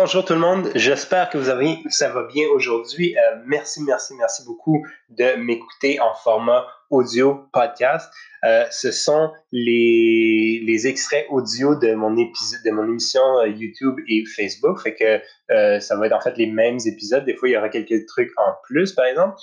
[0.00, 3.18] Bonjour tout le monde, j'espère que vous avez, ça va bien aujourd'hui.
[3.18, 8.08] Euh, merci, merci, merci beaucoup de m'écouter en format audio podcast.
[8.44, 13.96] Euh, ce sont les, les extraits audio de mon épisode, de mon émission euh, YouTube
[14.08, 14.80] et Facebook.
[14.80, 17.24] Fait que ça va être en fait les mêmes épisodes.
[17.24, 19.34] Des fois, il y aura quelques trucs en plus, par exemple.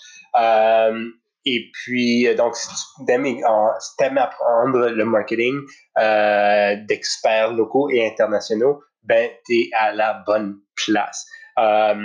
[1.43, 2.69] Et puis, donc, si
[3.05, 5.59] tu aimes, apprendre le marketing
[6.87, 11.25] d'experts locaux et internationaux, ben, tu es à la bonne place.
[11.57, 11.95] Euh,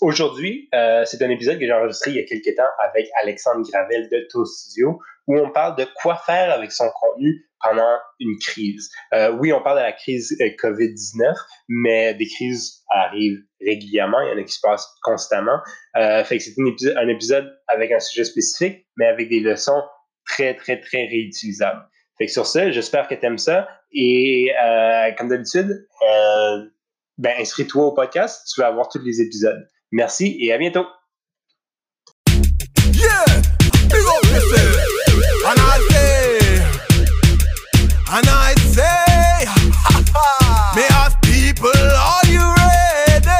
[0.00, 3.68] Aujourd'hui, euh, c'est un épisode que j'ai enregistré il y a quelques temps avec Alexandre
[3.70, 8.38] Gravel de Toast Studio, où on parle de quoi faire avec son contenu pendant une
[8.38, 8.90] crise.
[9.12, 11.34] Euh, oui, on parle de la crise euh, COVID-19,
[11.68, 15.58] mais des crises arrivent régulièrement, il y en a qui se passent constamment.
[15.96, 16.54] Euh, fait que c'est
[16.96, 19.82] un épisode avec un sujet spécifique, mais avec des leçons
[20.26, 21.86] très, très, très réutilisables.
[22.20, 23.66] Fait que sur ça, j'espère que tu aimes ça.
[23.92, 26.66] Et euh, comme d'habitude, euh,
[27.16, 29.66] ben, inscris-toi au podcast, tu vas avoir tous les épisodes.
[29.90, 30.84] Merci et à bientôt.
[32.92, 33.24] Yeah,
[33.88, 34.76] big up yourself.
[35.46, 36.60] And I say,
[38.12, 39.46] and I say,
[40.76, 43.30] may ask people, are you ready?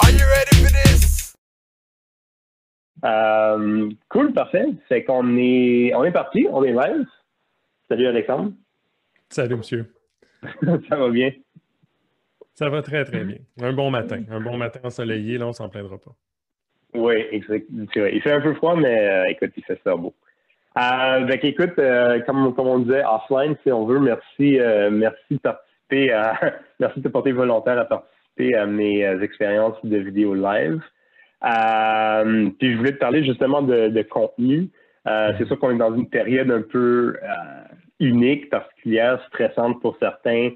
[0.00, 1.34] Are you ready for this?
[3.04, 4.66] Euh, cool, parfait.
[4.88, 7.06] C'est qu'on est, on est parti, on est live.
[7.92, 8.52] Salut Alexandre.
[9.28, 9.84] Salut monsieur.
[10.88, 11.30] Ça va bien?
[12.54, 13.36] Ça va très, très bien.
[13.60, 14.22] Un bon matin.
[14.30, 16.12] Un bon matin ensoleillé, là, on s'en plaindra pas.
[16.94, 17.66] Oui, exact.
[17.70, 20.14] Il fait un peu froid, mais euh, écoute, il fait ça beau.
[20.78, 24.58] Euh, écoute, euh, comme, comme, on disait offline, si on veut, merci,
[24.90, 26.40] merci de participer à
[26.80, 30.80] merci de te porter volontaire à participer à mes expériences de vidéo live.
[31.42, 34.70] puis je voulais te parler justement de, de contenu.
[35.04, 37.18] C'est sûr qu'on est dans une période un peu
[38.02, 40.50] unique, particulière, stressante pour certains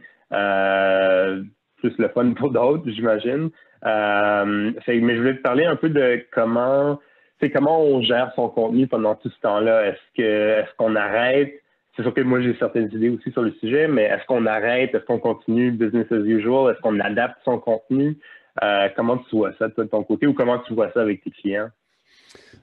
[1.76, 3.50] plus le fun pour d'autres, j'imagine.
[3.84, 7.00] Euh, mais je voulais te parler un peu de comment,
[7.40, 9.86] c'est comment on gère son contenu pendant tout ce temps-là.
[9.86, 11.54] Est-ce que est-ce qu'on arrête?
[11.94, 14.94] C'est sûr que moi j'ai certaines idées aussi sur le sujet, mais est-ce qu'on arrête?
[14.94, 16.72] Est-ce qu'on continue business as usual?
[16.72, 18.18] Est-ce qu'on adapte son contenu?
[18.62, 21.30] Euh, comment tu vois ça de ton côté ou comment tu vois ça avec tes
[21.30, 21.68] clients?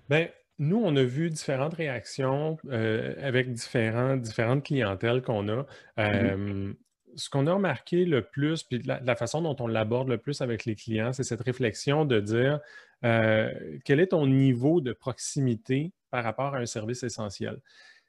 [0.10, 0.28] Bien,
[0.60, 5.66] nous, on a vu différentes réactions euh, avec différents, différentes clientèles qu'on a.
[5.98, 6.76] Mm-hmm
[7.16, 10.66] ce qu'on a remarqué le plus, puis la, façon dont on l'aborde le plus avec
[10.66, 12.60] les clients, c'est cette réflexion de dire
[13.04, 13.52] euh,
[13.86, 17.60] quel est ton niveau de proximité par rapport à un service essentiel?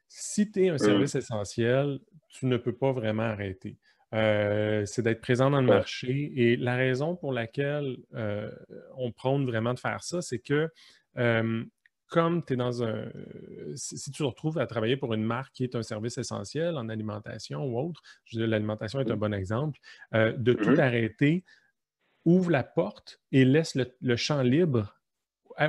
[0.07, 0.79] Si tu es un mmh.
[0.79, 3.77] service essentiel, tu ne peux pas vraiment arrêter.
[4.13, 6.31] Euh, c'est d'être présent dans le marché.
[6.35, 8.49] Et la raison pour laquelle euh,
[8.95, 10.69] on prône vraiment de faire ça, c'est que
[12.07, 13.05] comme tu es dans un.
[13.75, 16.89] Si, tu te retrouves à travailler pour une marque qui est un service essentiel en
[16.89, 19.79] alimentation ou autre, je veux l'alimentation est un bon exemple,
[20.13, 21.43] euh, de tout mmh arrêter,
[22.25, 24.95] ouvre la porte et laisse le champ libre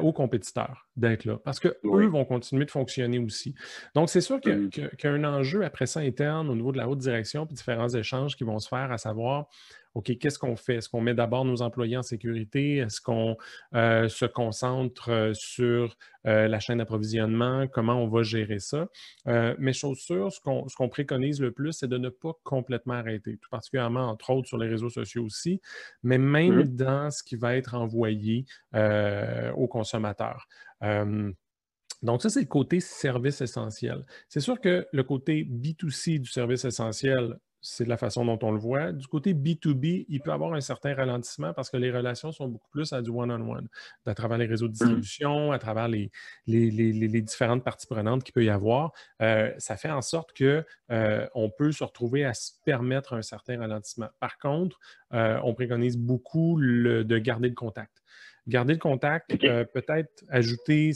[0.00, 3.54] aux compétiteurs d'être là, parce qu'eux vont continuer de fonctionner aussi.
[3.94, 6.88] Donc, c'est sûr qu'il y, a un enjeu après ça interne au niveau de la
[6.88, 9.48] haute direction, puis différents échanges qui vont se faire, à savoir,
[9.97, 10.75] OK, qu'est-ce qu'on fait?
[10.75, 12.77] Est-ce qu'on met d'abord nos employés en sécurité?
[12.77, 13.39] Est-ce qu'on
[13.75, 15.97] euh, se concentre euh, sur
[16.27, 17.67] euh, la chaîne d'approvisionnement?
[17.67, 18.89] Comment on va gérer ça?
[19.59, 23.49] mais chose sûre, ce qu'on préconise le plus, c'est de ne pas complètement arrêter, tout
[23.49, 25.62] particulièrement, entre autres, sur les réseaux sociaux aussi,
[26.03, 26.77] mais même mmh.
[26.77, 30.47] dans ce qui va être envoyé aux consommateurs.
[32.03, 34.05] donc, ça, c'est le côté service essentiel.
[34.28, 38.53] C'est sûr que le côté B2C du service essentiel, c'est de la façon dont on
[38.53, 38.93] le voit.
[38.93, 42.47] Du côté B2B, il peut y avoir un certain ralentissement parce que les relations sont
[42.47, 43.66] beaucoup plus à du one-on-one,
[44.06, 44.78] à travers les réseaux de mmh.
[44.78, 46.12] distribution, à travers les,
[46.47, 48.93] les, différentes parties prenantes qu'il peut y avoir.
[49.21, 50.62] Euh, ça fait en sorte qu'on
[50.93, 54.10] euh, peut se retrouver à se permettre un certain ralentissement.
[54.21, 54.78] Par contre,
[55.12, 58.03] euh, on préconise beaucoup de garder le contact
[58.49, 60.93] garder le contact, euh, peut-être ajouter,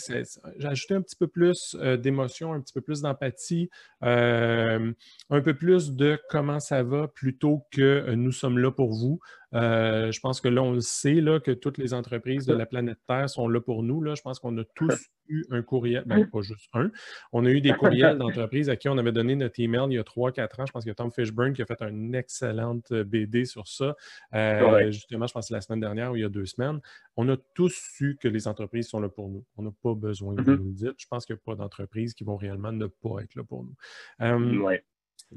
[0.62, 3.70] ajouter un petit peu plus euh, d'émotion, un petit peu plus d'empathie,
[4.02, 4.92] euh,
[5.30, 9.20] un peu plus de comment ça va plutôt que nous sommes là pour vous.
[9.52, 12.98] Je pense que là, on le sait, là, que toutes les entreprises de la planète
[13.06, 14.02] Terre sont là pour nous.
[14.02, 14.14] Là.
[14.14, 15.10] Je pense qu'on a tous
[15.50, 16.90] un courriel, ben, pas juste un.
[17.32, 19.98] On a eu des courriels d'entreprises à qui on avait donné notre email il y
[19.98, 20.66] a 3-4 ans.
[20.66, 23.96] Je pense a Tom Fishburne qui a fait une excellente euh, BD sur ça.
[24.34, 26.80] Euh, justement, je pense la semaine dernière ou il y a deux semaines.
[27.16, 29.44] On a tous su que les entreprises sont là pour nous.
[29.56, 30.56] On n'a pas besoin de mm-hmm.
[30.56, 30.92] nous le dire.
[30.96, 33.64] Je pense qu'il n'y a pas d'entreprises qui vont réellement ne pas être là pour
[33.64, 33.74] nous.
[34.22, 34.78] Euh,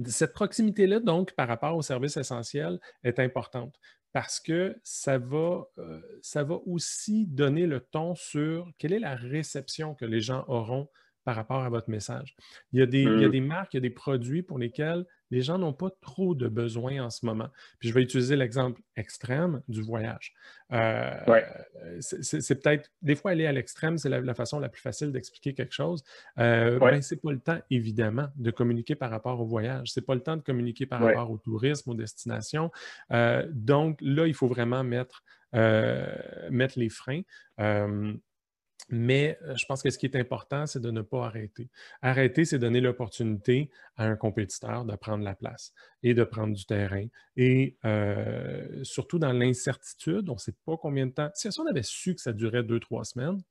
[0.05, 3.77] cette proximité-là, donc, par rapport aux services essentiels, est importante
[4.13, 9.15] parce que ça va, euh, ça va aussi donner le ton sur quelle est la
[9.15, 10.87] réception que les gens auront
[11.23, 12.35] par rapport à votre message.
[12.71, 13.31] Il y a des, il y a mm.
[13.31, 16.47] des marques, il y a des produits pour lesquels les gens n'ont pas trop de
[16.47, 17.49] besoins en ce moment.
[17.79, 20.31] Puis je vais utiliser l'exemple extrême du voyage.
[20.71, 21.11] Euh,
[22.01, 25.73] c'est peut-être, des fois, aller à l'extrême, c'est la, façon la plus facile d'expliquer quelque
[25.73, 26.03] chose.
[26.37, 29.91] Euh, ben, ce n'est pas le temps, évidemment, de communiquer par rapport au voyage.
[29.91, 32.71] Ce n'est pas le temps de communiquer par rapport au tourisme, aux destinations.
[33.11, 35.23] Euh, donc là, il faut vraiment mettre,
[36.51, 37.21] mettre les freins.
[38.89, 41.69] Mais euh, je pense que ce qui est important, c'est de ne pas arrêter.
[42.01, 46.65] Arrêter, c'est donner l'opportunité à un compétiteur de prendre la place et de prendre du
[46.65, 47.05] terrain.
[47.37, 51.29] Et euh, surtout dans l'incertitude, on ne sait pas combien de temps.
[51.33, 53.41] Si on avait su que ça durait deux, trois semaines,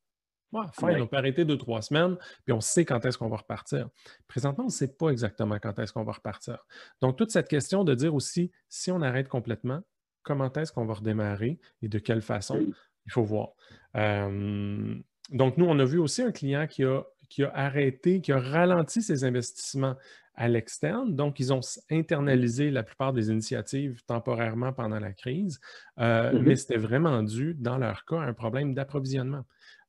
[0.72, 3.88] fine, on peut arrêter deux, trois semaines, puis on sait quand est-ce qu'on va repartir.
[4.28, 6.58] Présentement, on ne sait pas exactement quand est-ce qu'on va repartir.
[7.00, 9.80] Donc, toute cette question de dire aussi, si on arrête complètement,
[10.22, 12.64] comment est-ce qu'on va redémarrer et de quelle façon,
[13.06, 13.52] il faut voir.
[13.96, 14.94] Euh,
[15.32, 18.38] donc, nous, on a vu aussi un client qui a, qui a arrêté, qui a
[18.38, 19.96] ralenti ses investissements
[20.34, 21.14] à l'externe.
[21.14, 25.60] Donc, ils ont internalisé la plupart des initiatives temporairement pendant la crise,
[25.98, 26.42] euh, mm-hmm.
[26.42, 29.44] mais c'était vraiment dû, dans leur cas, à un problème d'approvisionnement.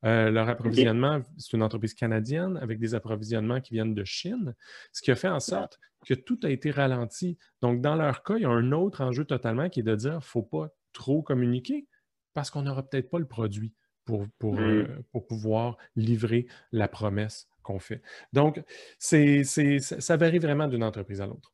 [0.05, 4.53] Euh, leur approvisionnement, c'est une entreprise canadienne avec des approvisionnements qui viennent de Chine,
[4.91, 7.37] ce qui a fait en sorte que tout a été ralenti.
[7.61, 10.11] Donc, dans leur cas, il y a un autre enjeu totalement qui est de dire
[10.11, 11.87] qu'il ne faut pas trop communiquer
[12.33, 13.73] parce qu'on n'aura peut-être pas le produit
[14.05, 18.01] pour, pour, euh, pour pouvoir livrer la promesse qu'on fait.
[18.33, 18.61] Donc,
[18.97, 21.51] c'est, ça varie vraiment d'une entreprise à l'autre.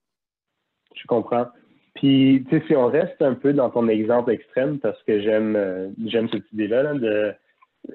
[0.96, 1.48] Je comprends.
[1.96, 5.56] Puis, tu sais, si on reste un peu dans ton exemple extrême, parce que j'aime,
[5.56, 7.34] euh, j'aime cette idée-là, de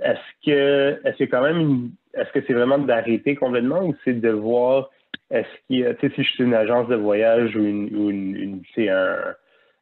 [0.03, 4.31] est-ce que est-ce que quand même est-ce que c'est vraiment d'arrêter complètement ou c'est de
[4.31, 4.91] voir
[5.31, 7.97] est-ce qu'il y a, tu sais, si je suis une agence de voyage ou une,
[7.97, 9.35] ou une, une, un,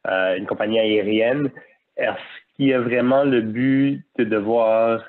[0.07, 1.51] euh, une compagnie aérienne,
[1.97, 5.01] est-ce qu'il y a vraiment le but de devoir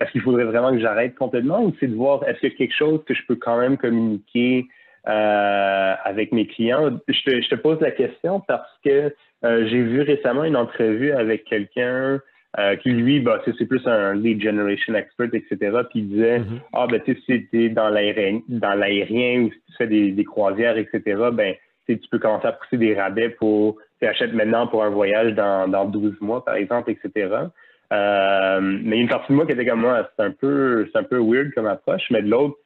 [0.00, 2.56] est-ce qu'il faudrait vraiment que j'arrête complètement ou c'est de voir est-ce qu'il y a
[2.56, 4.66] quelque chose que je peux quand même communiquer
[5.08, 6.90] euh, avec mes clients?
[7.08, 11.12] Je te, je te, pose la question parce que euh, j'ai vu récemment une entrevue
[11.12, 12.20] avec quelqu'un
[12.58, 15.56] euh, qui, lui, bah, c'est plus un lead generation expert, etc.
[15.90, 16.60] Puis il disait mm-hmm.
[16.72, 18.40] Ah, ben, tu sais, si tu es dans l'aérien
[19.40, 21.00] ou si tu fais des, des croisières, etc.,
[21.32, 21.54] ben,
[21.86, 25.68] tu peux commencer à pousser des rabais pour tu achètes maintenant pour un voyage dans,
[25.68, 27.28] dans 12 mois, par exemple, etc.
[27.92, 31.04] Euh, mais une partie de moi qui était comme moi, c'est un peu c'est un
[31.04, 32.56] peu weird comme approche, mais de l'autre,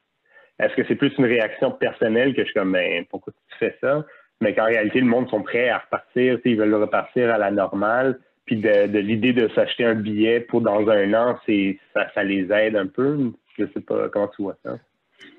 [0.59, 3.77] est-ce que c'est plus une réaction personnelle que je suis comme ben, pourquoi tu fais
[3.81, 4.05] ça?
[4.41, 8.19] Mais qu'en réalité, le monde sont prêts à repartir, ils veulent repartir à la normale.
[8.47, 12.50] Puis de, l'idée de s'acheter un billet pour dans un an, c'est ça, ça les
[12.50, 13.32] aide un peu.
[13.59, 14.79] Je sais pas comment tu vois ça?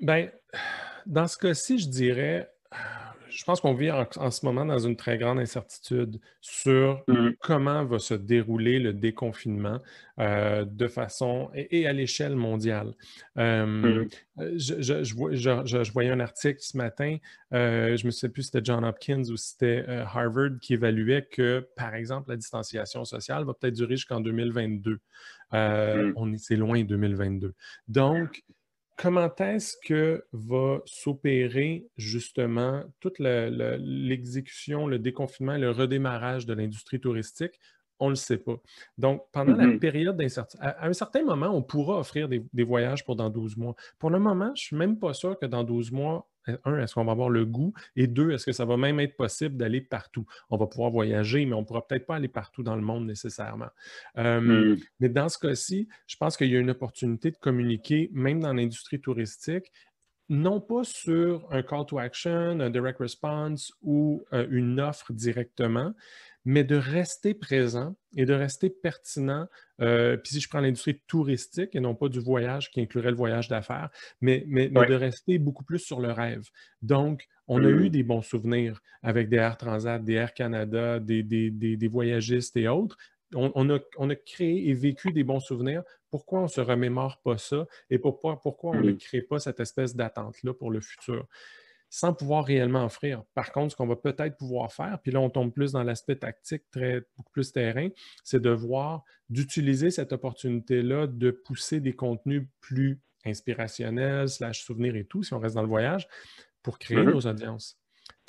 [0.02, 0.30] Ben,
[1.06, 2.48] dans ce cas-ci, je dirais
[3.32, 7.30] je pense qu'on vit en, ce moment dans une très grande incertitude sur mmh.
[7.42, 9.80] comment va se dérouler le déconfinement
[10.20, 12.94] euh, de façon et, à l'échelle mondiale.
[13.36, 14.06] Mmh.
[14.38, 17.18] je, voyais un article ce matin,
[17.54, 20.60] euh, je ne me souviens plus si c'était John Hopkins ou si c'était euh, Harvard
[20.62, 25.00] qui évaluait que, par exemple, la distanciation sociale va peut-être durer jusqu'en 2022.
[25.54, 26.14] Mmh.
[26.16, 27.54] On est, c'est loin 2022.
[27.88, 28.44] Donc,
[29.02, 37.60] comment est-ce que va s'opérer justement toute l'exécution, le déconfinement, le redémarrage de l'industrie touristique?
[38.00, 38.56] On ne le sait pas.
[38.98, 39.80] Donc, pendant la mm-hmm.
[39.80, 43.58] période d'incertitude, à, un certain moment, on pourra offrir des, des, voyages pour dans 12
[43.58, 43.76] mois.
[44.00, 46.28] Pour le moment, je ne suis même pas sûr que dans 12 mois,
[46.66, 47.74] un, est-ce qu'on va avoir le goût?
[47.96, 50.26] Et deux, est-ce que ça va même être possible d'aller partout?
[50.50, 53.06] On va pouvoir voyager, mais on ne pourra peut-être pas aller partout dans le monde
[53.06, 53.70] nécessairement.
[54.16, 54.76] Hmm.
[55.00, 58.54] Mais dans ce cas-ci, je pense qu'il y a une opportunité de communiquer, même dans
[58.54, 59.72] l'industrie touristique,
[60.32, 65.94] non pas sur un call to action, un direct response ou euh, une offre directement,
[66.46, 69.48] mais de rester présent et de rester pertinent.
[69.80, 73.18] Euh, puis si je prends l'industrie touristique et non pas du voyage qui inclurait le
[73.18, 73.90] voyage d'affaires,
[74.22, 76.44] mais, mais, de rester beaucoup plus sur le rêve.
[76.82, 77.90] Donc, on a eu mm.
[77.90, 82.98] des bons souvenirs avec des Air Transat, des Air Canada, des, des, voyagistes et autres.
[83.34, 85.84] On, a, on, a, créé et vécu des bons souvenirs.
[86.10, 88.98] Pourquoi on ne se remémore pas ça et pourquoi, pourquoi on ne mm.
[88.98, 91.28] crée pas cette espèce d'attente-là pour le futur?
[91.92, 93.22] Sans pouvoir réellement offrir.
[93.34, 96.16] Par contre, ce qu'on va peut-être pouvoir faire, puis là, on tombe plus dans l'aspect
[96.16, 97.90] tactique, très, beaucoup plus terrain,
[98.24, 105.06] c'est de voir, d'utiliser cette opportunité-là de pousser des contenus plus inspirationnels, slash souvenirs et
[105.06, 106.08] tout, si on reste dans le voyage,
[106.64, 107.12] pour créer mm-hmm.
[107.12, 107.81] nos audiences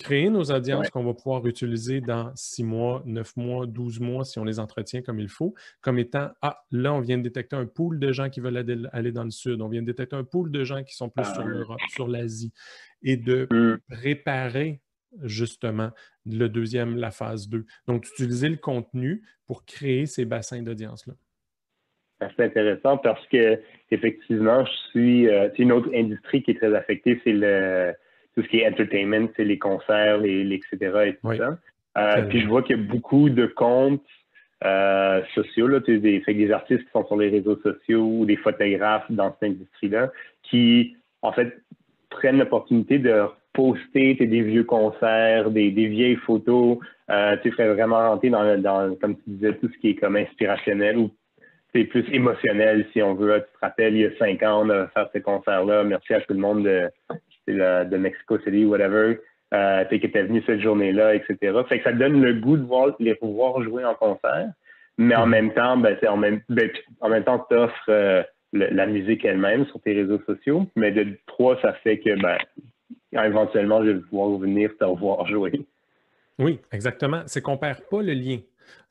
[0.02, 4.38] créer nos audiences qu'on va pouvoir utiliser dans six mois, neuf mois, douze mois, si
[4.38, 7.66] on les entretient comme il faut, comme étant Ah, là, on vient de détecter un
[7.66, 10.50] pool de gens qui veulent aller dans le sud, on vient de détecter un pool
[10.50, 11.46] de gens qui sont plus sur ah.
[11.46, 12.52] l'Europe, sur l'Asie,
[13.02, 13.78] et de mmh.
[13.88, 14.80] préparer
[15.22, 15.90] justement
[16.26, 17.64] le deuxième, la phase 2.
[17.86, 21.14] Donc, utiliser le contenu pour créer ces bassins d'audience-là.
[22.20, 25.26] assez intéressant parce que effectivement, je suis.
[25.26, 27.94] c'est une autre industrie qui est très affectée, c'est le
[28.34, 30.76] tout ce qui est entertainment, c'est les concerts, les, etc.
[31.06, 31.58] et tout ça.
[32.28, 34.02] puis je vois qu'il y a beaucoup de comptes
[34.64, 39.10] euh, sociaux, là, des, des artistes qui sont sur les réseaux sociaux ou des photographes
[39.10, 40.12] dans cette industrie-là
[40.44, 41.58] qui, en fait,
[42.10, 46.78] prennent l'opportunité de poster des vieux concerts, des, vieilles photos.
[47.10, 50.16] Euh, tu ferais vraiment rentrer dans, dans, comme tu disais, tout ce qui est comme
[50.16, 51.10] inspirationnel ou
[51.74, 53.40] c'est plus émotionnel, si on veut.
[53.40, 55.84] Tu te rappelles, il y a cinq ans, on a fait ces concerts-là.
[55.84, 56.88] Merci à tout le monde de,
[57.48, 59.18] de Mexico City, whatever
[59.52, 61.36] euh, qui était venu cette journée-là, etc.
[61.68, 64.48] Fait que ça donne le goût de voir les pouvoir jouer en concert,
[64.96, 65.30] mais en mm-hmm.
[65.30, 66.70] même temps, ben, en même, ben,
[67.00, 68.22] en même temps, tu offres euh,
[68.54, 72.38] la musique elle-même sur tes réseaux sociaux, mais de trois, ça fait que ben,
[73.12, 75.52] éventuellement, je vais pouvoir venir te revoir jouer.
[76.38, 77.22] Oui, exactement.
[77.26, 78.38] C'est qu'on ne perd pas le lien.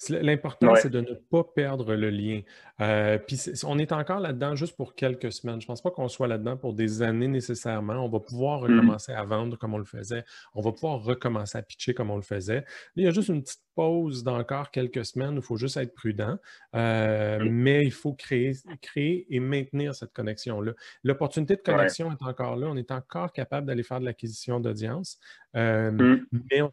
[0.10, 2.42] L'important, c'est de ne pas perdre le lien.
[2.82, 5.62] Euh, puis on est encore là-dedans juste pour quelques semaines.
[5.62, 8.04] Je ne pense pas qu'on soit là-dedans pour des années nécessairement.
[8.06, 8.64] On va pouvoir mmh.
[8.64, 10.24] recommencer à vendre comme on le faisait.
[10.56, 12.66] On va pouvoir recommencer à pitcher comme on le faisait.
[12.96, 15.36] Il y a juste une petite pause d'encore quelques semaines.
[15.36, 16.38] Il faut juste être prudent.
[16.76, 17.50] Euh, mmh.
[17.50, 20.72] Mais il faut créer, créer et maintenir cette connexion-là.
[21.04, 22.68] L'opportunité de connexion est encore là.
[22.68, 25.20] On est encore capable d'aller faire de l'acquisition d'audience.
[25.56, 26.26] Euh, mmh.
[26.50, 26.72] Mais on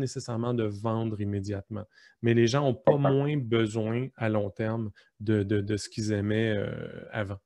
[0.00, 1.84] nécessairement de vendre immédiatement.
[2.22, 4.90] Mais les gens n'ont pas moins besoin à long terme
[5.20, 6.70] de, de, ce qu'ils aimaient euh,
[7.12, 7.38] avant.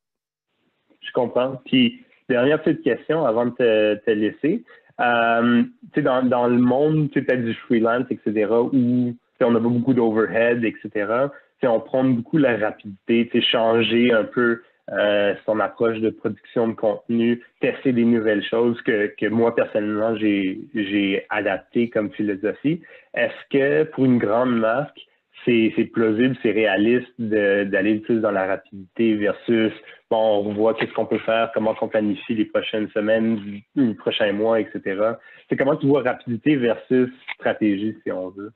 [1.01, 1.61] Je comprends.
[1.67, 4.65] Puis, dernière petite question avant de te, te laisser.
[5.01, 5.65] Euh,
[5.97, 11.29] dans, dans, le monde peut-être du freelance, etc., où on a beaucoup d'overhead, etc.,
[11.67, 17.43] on prend beaucoup la rapidité, changer un peu euh, son approche de production de contenu,
[17.61, 22.83] tester des nouvelles choses que, moi, personnellement, j'ai adapté comme philosophie.
[23.15, 25.01] Est-ce que pour une grande marque,
[25.45, 29.73] c'est plausible, c'est réaliste d'aller plus dans la rapidité versus,
[30.11, 34.33] bon, on voit qu'est-ce qu'on peut faire, comment on planifie les prochaines semaines, les prochains
[34.33, 35.15] mois, etc.
[35.49, 38.53] C'est comment tu vois rapidité versus stratégie, si on veut?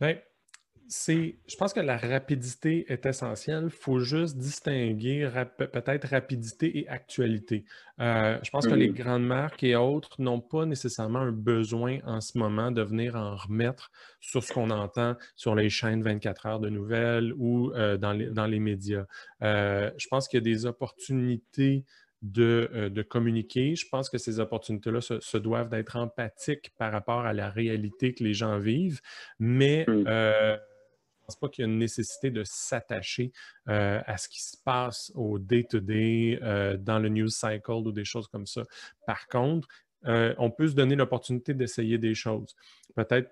[0.00, 0.16] Bien,
[0.88, 3.64] c'est, je pense que la rapidité est essentielle.
[3.64, 5.28] Il faut juste distinguer
[5.58, 7.64] peut-être rapidité et actualité.
[8.00, 12.20] Euh, je pense que les grandes marques et autres n'ont pas nécessairement un besoin en
[12.20, 13.90] ce moment de venir en remettre
[14.20, 18.26] sur ce qu'on entend sur les chaînes 24 heures de nouvelles ou euh, dans, les,
[18.26, 19.06] dans, les, médias.
[19.42, 21.84] Euh, je pense qu'il y a des opportunités
[22.22, 23.74] de, communiquer.
[23.76, 28.24] Je pense que ces opportunités-là se, doivent d'être empathiques par rapport à la réalité que
[28.24, 29.00] les gens vivent,
[29.38, 29.86] mais
[31.26, 33.32] pense pas qu'il y a une nécessité de s'attacher
[33.68, 38.04] euh, à ce qui se passe au day-to-day, euh, dans le news cycle ou des
[38.04, 38.62] choses comme ça.
[39.06, 39.68] Par contre,
[40.06, 42.54] euh, on peut se donner l'opportunité d'essayer des choses.
[42.94, 43.30] Peut-être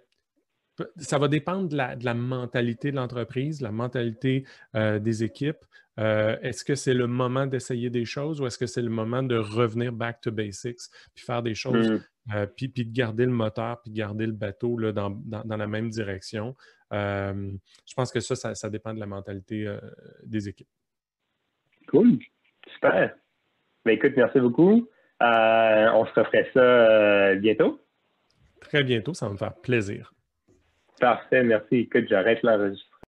[0.96, 5.64] ça va dépendre de la, mentalité de l'entreprise, la mentalité des équipes.
[5.96, 9.36] est-ce que c'est le moment d'essayer des choses ou est-ce que c'est le moment de
[9.36, 10.80] revenir back to basics
[11.14, 11.90] puis faire des choses,
[12.26, 12.46] mmh.
[12.56, 15.90] puis, puis, de garder le moteur, puis de garder le bateau là, dans, la même
[15.90, 16.56] direction?
[16.92, 17.50] Euh,
[17.86, 19.78] je pense que ça, ça, dépend de la mentalité euh,
[20.24, 20.68] des équipes.
[21.88, 22.18] Cool.
[22.74, 23.14] Super.
[23.84, 24.88] Ben, écoute, merci beaucoup.
[25.22, 27.80] Euh, on se referait ça bientôt.
[28.60, 30.12] Très bientôt, ça va me faire plaisir.
[31.00, 31.76] Parfait, merci.
[31.76, 32.93] Écoute, j'arrête l'enregistrement.